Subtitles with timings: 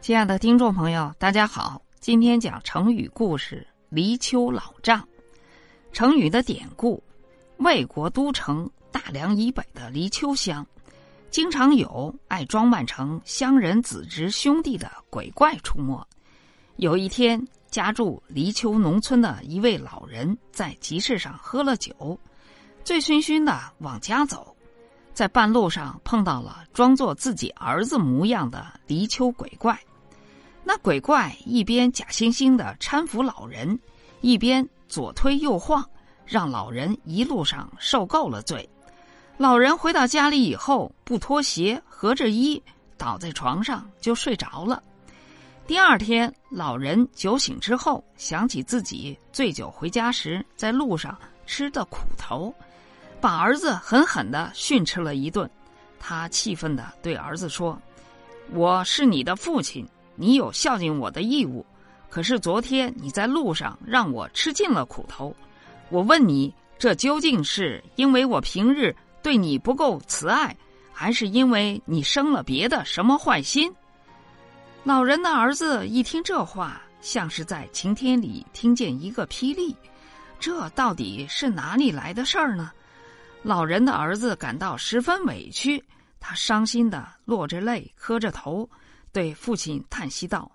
[0.00, 5.06] 亲爱的听众朋友，大家好，今天讲成语故事“离丘老丈”。
[5.92, 7.02] 成语的典故：
[7.58, 10.66] 魏国都城大梁以北的离丘乡，
[11.30, 16.02] 经常有爱装扮成乡人子侄兄弟的鬼怪出没。
[16.76, 22.18] 有一天，家住离丘农村的一位老人在集市上喝了酒，
[22.82, 24.56] 醉醺醺的往家走，
[25.12, 29.78] 在半路上碰到了装作自己儿子模样的离丘鬼怪。
[30.70, 33.76] 那鬼怪一边假惺惺的搀扶老人，
[34.20, 35.84] 一边左推右晃，
[36.24, 38.70] 让老人一路上受够了罪。
[39.36, 42.62] 老人回到家里以后，不脱鞋，合着衣，
[42.96, 44.80] 倒在床上就睡着了。
[45.66, 52.54] 第二天，老人酒醒之后，想起自己醉酒回家时在路上吃的苦头，
[53.20, 55.50] 把儿子狠狠的训斥了一顿。
[55.98, 57.76] 他气愤的对儿子说
[58.54, 59.84] ：“我是你的父亲。”
[60.20, 61.64] 你有孝敬我的义务，
[62.10, 65.34] 可是昨天你在路上让我吃尽了苦头。
[65.88, 70.54] 我问你，这究竟是因为我平日对你不够慈爱，
[70.92, 73.72] 还是因为你生了别的什么坏心？
[74.84, 79.74] 老人的儿子一听这话，像是在晴天里听见一个霹雳。
[80.38, 82.70] 这到底是哪里来的事儿呢？
[83.42, 85.82] 老人的儿子感到十分委屈，
[86.20, 88.68] 他伤心的落着泪，磕着头。
[89.12, 90.50] 对父亲叹息道：“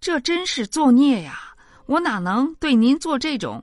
[0.00, 1.54] 这真是作孽呀！
[1.86, 3.62] 我哪能对您做这种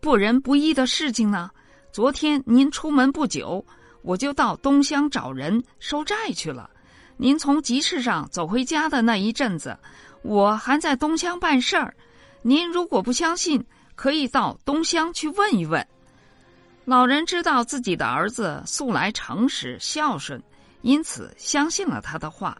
[0.00, 1.50] 不仁不义的事情呢？
[1.92, 3.64] 昨天您出门不久，
[4.02, 6.70] 我就到东乡找人收债去了。
[7.16, 9.76] 您从集市上走回家的那一阵子，
[10.22, 11.94] 我还在东乡办事儿。
[12.42, 15.86] 您如果不相信，可以到东乡去问一问。”
[16.84, 20.40] 老人知道自己的儿子素来诚实孝顺，
[20.82, 22.56] 因此相信了他的话。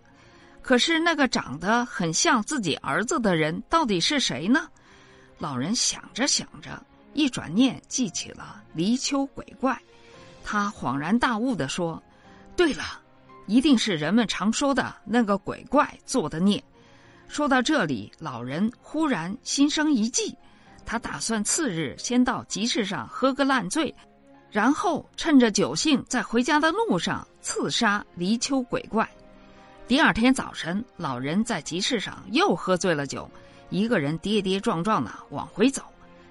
[0.67, 4.69] 可是那个长得很像自己儿子的人到底是谁呢？
[5.39, 6.85] 老人想着想着，
[7.15, 9.81] 一转念记起了离丘鬼怪，
[10.43, 12.03] 他恍然大悟地说
[12.57, 12.83] ：“对了，
[13.47, 16.61] 一定是人们常说的那个鬼怪做的孽。”
[17.29, 20.37] 说到这里，老人忽然心生一计，
[20.85, 23.95] 他打算次日先到集市上喝个烂醉，
[24.51, 29.09] 然后趁着酒兴，在回家的路上刺杀离丘鬼怪。
[29.89, 33.31] 第二天早晨，老人在集市上又喝醉了酒，
[33.71, 35.81] 一个人跌跌撞撞的往回走。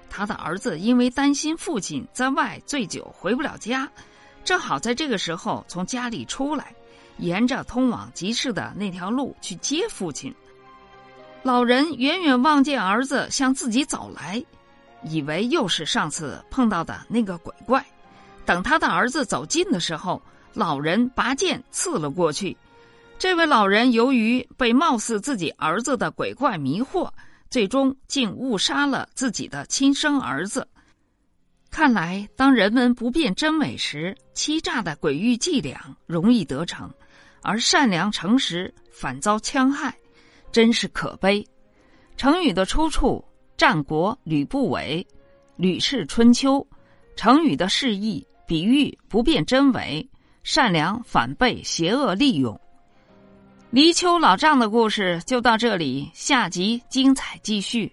[0.10, 3.90] 他的儿子因为担心父亲在外醉酒回不了家，
[4.44, 6.76] 正好在这个时候从家里出来，
[7.20, 10.36] 沿着通往集市的那条路去接父亲。
[11.42, 14.44] 老人远远望见儿子向自己走来，
[15.04, 17.86] 以为又是上次碰到的那个鬼怪。
[18.46, 20.22] 等他的儿子走近的时候，
[20.54, 22.58] 老人拔剑刺了过去。
[23.18, 27.10] 这位老人由于被貌似自己儿子的鬼怪迷惑，
[27.50, 30.68] 最终竟误杀了自己的亲生儿子。
[31.72, 36.94] 看来，当人们不辨真伪时，欺诈的诡异伎俩容易得逞，
[37.42, 39.98] 而善良诚实反遭戕害，
[40.52, 41.46] 真是可悲。
[42.18, 43.24] 成语的出处：
[43.58, 45.06] 战国吕不韦
[45.56, 46.60] 《吕氏春秋》。
[47.16, 50.08] 成语的释义：比喻不辨真伪，
[50.44, 52.60] 善良反被邪恶利用。
[53.72, 57.92] 离丘老丈的故事就到这里，下集精彩继续。